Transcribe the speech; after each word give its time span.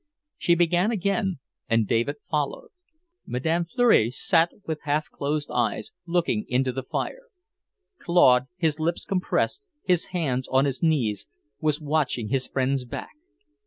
She 0.39 0.55
began 0.55 0.89
again, 0.89 1.37
and 1.69 1.87
David 1.87 2.15
followed. 2.27 2.69
Madame 3.27 3.65
Fleury 3.65 4.09
sat 4.09 4.51
with 4.65 4.81
half 4.81 5.11
closed 5.11 5.51
eyes, 5.51 5.91
looking 6.07 6.47
into 6.49 6.71
the 6.71 6.81
fire. 6.81 7.27
Claude, 7.99 8.47
his 8.57 8.79
lips 8.79 9.05
compressed, 9.05 9.63
his 9.83 10.05
hands 10.05 10.47
on 10.47 10.65
his 10.65 10.81
knees, 10.81 11.27
was 11.59 11.79
watching 11.79 12.29
his 12.29 12.47
friend's 12.47 12.83
back. 12.83 13.11